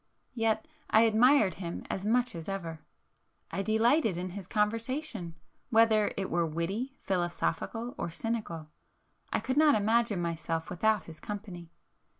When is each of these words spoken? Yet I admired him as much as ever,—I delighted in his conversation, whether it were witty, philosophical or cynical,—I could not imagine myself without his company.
Yet 0.33 0.67
I 0.89 1.01
admired 1.03 1.53
him 1.61 1.83
as 1.87 2.07
much 2.07 2.33
as 2.33 2.49
ever,—I 2.49 3.61
delighted 3.61 4.17
in 4.17 4.31
his 4.31 4.47
conversation, 4.47 5.35
whether 5.69 6.11
it 6.17 6.31
were 6.31 6.43
witty, 6.43 6.97
philosophical 7.03 7.93
or 7.99 8.09
cynical,—I 8.09 9.39
could 9.39 9.57
not 9.57 9.75
imagine 9.75 10.19
myself 10.19 10.71
without 10.71 11.03
his 11.03 11.19
company. 11.19 11.69